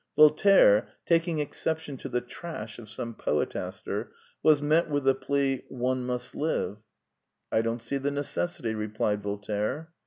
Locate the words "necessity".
8.09-8.73